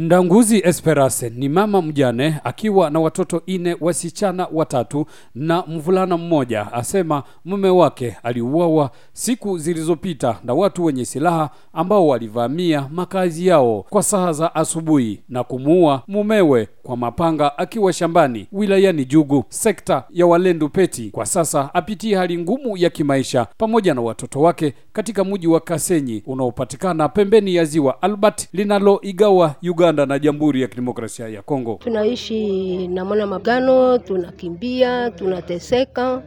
Ndanguzi 0.00 0.58
Esperance 0.64 1.30
ni 1.30 1.48
mama 1.48 1.82
mjane 1.82 2.40
akiwa 2.44 2.90
na 2.90 3.00
watoto 3.00 3.42
ine 3.46 3.76
wasichana 3.80 4.48
watatu 4.52 5.06
na 5.34 5.64
mvulana 5.66 6.16
mmoja, 6.16 6.72
asema 6.72 7.22
mume 7.44 7.68
wake 7.68 8.16
aliuawa 8.22 8.90
siku 9.12 9.58
zilizopita 9.58 10.38
na 10.44 10.54
watu 10.54 10.84
wenye 10.84 11.04
silaha 11.04 11.50
ambao 11.72 12.06
walivamia 12.08 12.88
makazi 12.92 13.46
yao 13.46 13.84
kwa 13.90 14.02
saa 14.02 14.32
za 14.32 14.54
asubuhi 14.54 15.20
na 15.28 15.44
kumuua 15.44 16.02
mumewe 16.08 16.68
kwa 16.82 16.96
mapanga 16.96 17.58
akiwa 17.58 17.92
shambani 17.92 18.46
wilayani 18.52 19.04
Jugu, 19.04 19.44
sekta 19.48 20.04
ya 20.10 20.26
Walendu 20.26 20.68
Peti. 20.68 21.10
Kwa 21.10 21.26
sasa 21.26 21.74
apitia 21.74 22.18
hali 22.18 22.38
ngumu 22.38 22.76
ya 22.76 22.90
kimaisha 22.90 23.46
pamoja 23.58 23.94
na 23.94 24.00
watoto 24.00 24.40
wake 24.40 24.74
katika 24.92 25.24
mji 25.24 25.46
wa 25.46 25.60
Kasenyi 25.60 26.22
unaopatikana 26.26 27.08
pembeni 27.08 27.54
ya 27.54 27.64
ziwa 27.64 28.02
Albert 28.02 28.48
linaloigawa 28.52 29.54
Uganda 29.62 29.87
na 29.92 30.18
Jamhuri 30.18 30.62
ya 30.62 30.68
Kidemokrasia 30.68 31.28
ya 31.28 31.42
Kongo. 31.42 31.78
Tunaishi 31.84 32.88
namona 32.88 33.26
mapigano, 33.26 33.98
tunakimbia, 33.98 35.10
tunateseka, 35.10 36.22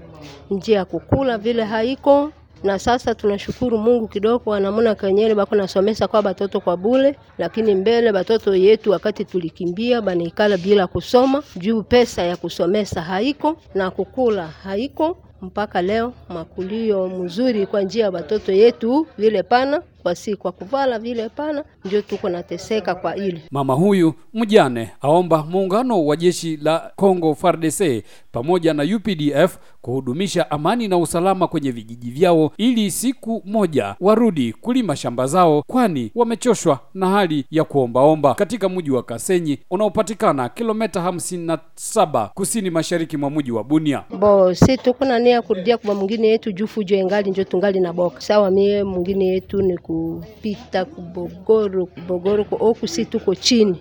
njia 0.52 0.78
ya 0.78 0.86
kukula 0.86 1.38
vile 1.38 1.64
haiko 1.64 2.32
na 2.64 2.80
sasa 2.80 3.16
tunashukuru 3.16 3.78
Mungu 3.78 4.08
kidogo, 4.08 4.54
anamona 4.54 4.96
kenyele 4.96 5.36
bako 5.36 5.56
nasomesa 5.56 6.08
kwa 6.08 6.22
batoto 6.22 6.60
kwa 6.60 6.78
bule, 6.78 7.16
lakini 7.38 7.76
mbele 7.76 8.12
batoto 8.12 8.56
yetu 8.56 8.92
wakati 8.92 9.26
tulikimbia 9.26 10.02
banaikala 10.02 10.58
bila 10.58 10.88
kusoma 10.88 11.44
juu 11.56 11.84
pesa 11.84 12.22
ya 12.24 12.38
kusomesa 12.38 13.02
haiko 13.02 13.58
na 13.76 13.92
kukula 13.92 14.48
haiko. 14.48 15.18
Mpaka 15.42 15.82
leo 15.82 16.14
makulio 16.30 17.08
mzuri 17.10 17.66
kwa 17.68 17.82
njia 17.82 18.06
ya 18.06 18.12
batoto 18.12 18.52
yetu 18.52 19.08
vile 19.18 19.44
pana 19.44 19.82
kwa 20.04 20.16
si 20.16 20.36
kwa 20.36 20.52
kuvala 20.52 21.00
vile 21.00 21.30
pana, 21.30 21.64
ndio 21.86 22.02
tuko 22.02 22.30
nateseka 22.30 22.96
kwa 22.96 23.16
ile. 23.16 23.42
Mama 23.52 23.74
huyu 23.74 24.14
mjane 24.34 24.92
aomba 25.02 25.44
muungano 25.44 26.06
wa 26.06 26.16
jeshi 26.16 26.58
la 26.58 26.92
Kongo 26.96 27.36
FARDC 27.36 28.04
pamoja 28.32 28.74
na 28.74 28.84
UPDF 28.96 29.58
kuhudumisha 29.82 30.52
amani 30.52 30.88
na 30.88 30.98
usalama 30.98 31.48
kwenye 31.48 31.72
vijiji 31.72 32.12
vyao 32.12 32.52
ili 32.58 32.92
siku 32.92 33.42
moja 33.46 33.96
warudi 34.00 34.54
kulima 34.54 34.96
shamba 34.96 35.28
zao, 35.28 35.64
kwani 35.68 36.12
wamechoshwa 36.16 36.80
na 36.94 37.10
hali 37.10 37.46
ya 37.52 37.64
kuombaomba 37.64 38.34
katika 38.36 38.70
mji 38.70 38.92
wa 38.92 39.04
Kasenyi 39.04 39.60
unaopatikana 39.72 40.50
kilomita 40.50 41.02
hamsini 41.02 41.46
na 41.46 41.60
saba 41.76 42.32
kusini 42.34 42.70
mashariki 42.70 43.18
mwa 43.18 43.30
mji 43.30 43.52
wa 43.52 43.64
Bunia. 43.64 44.04
Bo 44.20 44.54
si 44.56 44.78
tuko 44.78 45.06
na 45.06 45.20
nia 45.20 45.42
kurudia 45.42 45.78
kwa 45.78 45.96
mwingine 45.96 46.28
yetu 46.28 46.52
juu 46.52 46.68
fujo 46.68 46.96
engali 46.96 47.30
njo 47.32 47.44
tungali 47.44 47.80
na 47.80 47.94
boka 47.94 48.22
sawa. 48.22 48.52
Mie 48.52 48.84
mwingine 48.84 49.26
yetu 49.26 49.62
ni 49.62 49.78
kupita 49.96 50.86
kubogoro 50.86 51.86
kubogoro 51.86 52.44
huku 52.44 52.88
si 52.88 53.06
tuko 53.06 53.36
chini 53.36 53.76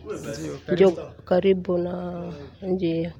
ndio 0.73 0.91
karibu 1.25 1.79
na 1.79 2.23
njia. 2.63 3.13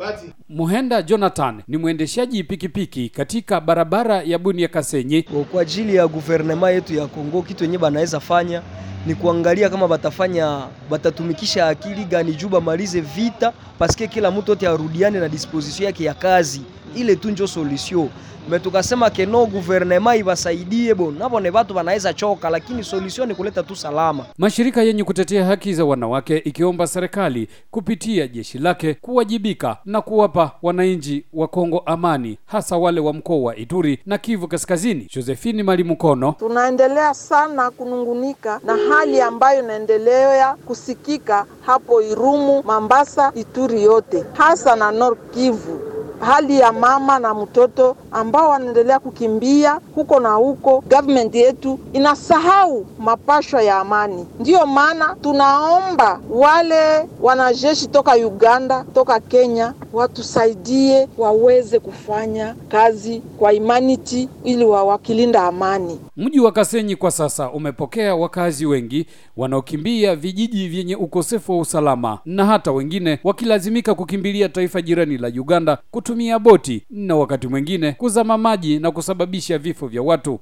Muhenda 0.49 1.03
Jonathan 1.03 1.63
ni 1.69 1.77
mwendeshaji 1.77 2.45
pikipiki 2.45 3.09
katika 3.09 3.61
barabara 3.61 4.23
ya 4.23 4.39
Bunia 4.39 4.69
Kasenyi. 4.69 5.23
Kwa 5.23 5.63
ajili 5.63 5.95
ya 5.97 6.09
guvernema 6.09 6.71
yetu 6.71 6.95
ya 6.95 7.07
Kongo, 7.07 7.43
kitu 7.43 7.65
yenye 7.65 7.79
banaweza 7.79 8.21
fanya 8.21 8.63
ni 9.07 9.15
kuangalia 9.15 9.69
kama 9.71 9.89
batafanya 9.89 10.67
batatumikisha 10.91 11.67
akili 11.69 12.05
gani 12.05 12.33
juu 12.35 12.49
bamalize 12.49 13.01
vita, 13.01 13.53
paske 13.79 14.07
kila 14.09 14.31
mtu 14.31 14.51
yote 14.51 14.69
arudiane 14.69 15.21
na 15.21 15.29
disposition 15.29 15.87
yake 15.87 16.05
ya 16.05 16.15
kazi, 16.15 16.63
ile 16.95 17.17
tu 17.17 17.31
njo 17.31 17.47
solution 17.47 18.09
me 18.49 18.59
tukasema 18.59 19.11
keno 19.11 19.47
guvernema 19.47 20.17
ibasaidie 20.17 20.95
bo 20.95 21.11
nabo 21.11 21.41
ne 21.41 21.51
batu 21.51 21.75
banaweza 21.75 22.13
choka, 22.15 22.51
lakini 22.51 22.85
solution 22.85 23.29
ni 23.29 23.35
kuleta 23.35 23.63
tu 23.63 23.77
salama. 23.77 24.25
Mashirika 24.39 24.83
yenye 24.83 25.05
kutetea 25.05 25.45
haki 25.45 25.75
za 25.75 25.85
wanawake 25.85 26.37
ikiomba 26.39 26.87
serikali 26.87 27.49
kupitia 27.71 28.29
jeshi 28.29 28.59
lake 28.59 28.95
kuwajibika 28.95 29.77
na 29.85 30.01
kuwapa 30.01 30.51
wananchi 30.63 31.25
wa 31.33 31.49
Kongo 31.49 31.79
amani, 31.79 32.39
hasa 32.47 32.77
wale 32.77 33.01
wa 33.01 33.13
mkoa 33.13 33.37
wa 33.39 33.57
Ituri 33.57 33.99
na 34.07 34.19
Kivu 34.19 34.49
Kaskazini. 34.49 35.09
Josephine 35.15 35.63
Malimukono: 35.63 36.33
tunaendelea 36.39 37.15
sana 37.15 37.71
kunungunika 37.71 38.61
na 38.65 38.77
hali 38.91 39.21
ambayo 39.21 39.63
inaendelea 39.63 40.55
kusikika 40.67 41.45
hapo 41.67 42.03
Irumu, 42.03 42.63
Mambasa, 42.63 43.33
Ituri 43.35 43.83
yote 43.83 44.25
hasa 44.33 44.77
na 44.77 44.91
Nord 44.93 45.19
Kivu 45.35 45.81
hali 46.21 46.59
ya 46.61 46.73
mama 46.73 47.19
na 47.19 47.35
mtoto 47.35 47.97
ambao 48.13 48.49
wanaendelea 48.51 48.99
kukimbia 48.99 49.81
huko 49.95 50.21
na 50.21 50.33
huko. 50.33 50.85
Government 50.89 51.35
yetu 51.35 51.79
inasahau 51.93 52.87
mapashwa 52.99 53.63
ya 53.63 53.79
amani. 53.79 54.27
Ndiyo 54.41 54.67
maana 54.67 55.17
tunaomba 55.23 56.21
wale 56.31 57.09
wanajeshi 57.23 57.87
toka 57.89 58.15
Uganda, 58.15 58.85
toka 58.95 59.21
Kenya 59.21 59.75
watusaidie 59.93 61.09
waweze 61.19 61.79
kufanya 61.79 62.55
kazi 62.69 63.23
kwa 63.39 63.53
humanity 63.53 64.29
ili 64.45 64.65
wawakilinda 64.65 65.43
amani. 65.45 66.01
Mji 66.17 66.41
wa 66.41 66.53
Kasenyi 66.53 66.97
kwa 66.97 67.11
sasa 67.11 67.51
umepokea 67.51 68.15
wakazi 68.15 68.67
wengi 68.67 69.07
wanaokimbia 69.37 70.17
vijiji 70.17 70.69
vyenye 70.69 70.97
ukosefu 70.97 71.53
wa 71.53 71.59
usalama 71.59 72.19
na 72.25 72.45
hata 72.47 72.73
wengine 72.73 73.19
wakilazimika 73.25 73.95
kukimbilia 73.95 74.49
taifa 74.49 74.83
jirani 74.83 75.19
la 75.19 75.29
Uganda 75.29 75.79
kutumia 75.91 76.39
boti 76.39 76.83
na 76.91 77.17
wakati 77.17 77.47
mwingine 77.49 77.93
kuzama 77.93 78.39
maji 78.39 78.79
na 78.79 78.91
kusababisha 78.91 79.59
vifo 79.59 79.87
vya 79.87 80.03
watu 80.03 80.39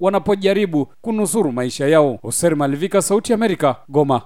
wanapojaribu 0.00 0.86
kunusuru 1.00 1.52
maisha 1.52 1.88
yao. 1.88 2.18
Hoser 2.22 2.56
Malivika, 2.56 3.02
Sauti 3.02 3.32
Amerika, 3.32 3.76
Goma. 3.88 4.22